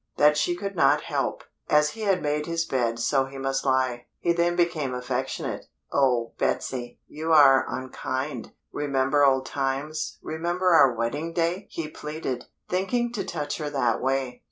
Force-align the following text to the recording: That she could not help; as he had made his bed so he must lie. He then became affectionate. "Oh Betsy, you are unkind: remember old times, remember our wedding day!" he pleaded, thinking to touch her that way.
That 0.17 0.35
she 0.35 0.55
could 0.55 0.75
not 0.75 1.01
help; 1.03 1.43
as 1.69 1.91
he 1.91 2.01
had 2.01 2.23
made 2.23 2.47
his 2.47 2.65
bed 2.65 2.97
so 2.97 3.25
he 3.25 3.37
must 3.37 3.63
lie. 3.67 4.07
He 4.17 4.33
then 4.33 4.55
became 4.55 4.95
affectionate. 4.95 5.65
"Oh 5.93 6.33
Betsy, 6.39 6.99
you 7.07 7.31
are 7.31 7.67
unkind: 7.69 8.51
remember 8.71 9.23
old 9.23 9.45
times, 9.45 10.17
remember 10.23 10.69
our 10.69 10.91
wedding 10.95 11.33
day!" 11.33 11.67
he 11.69 11.87
pleaded, 11.87 12.45
thinking 12.67 13.13
to 13.13 13.23
touch 13.23 13.59
her 13.59 13.69
that 13.69 14.01
way. 14.01 14.39